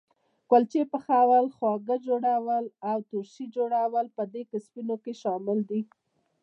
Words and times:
کلچې 0.49 0.81
پخول، 0.91 1.45
خواږه 1.55 1.95
جوړول 2.07 2.65
او 2.89 2.97
ترشي 3.09 3.45
جوړول 3.55 4.05
په 4.17 4.23
دې 4.33 4.41
کسبونو 4.51 4.95
کې 5.03 5.13
شامل 5.21 5.59
دي. 5.69 5.81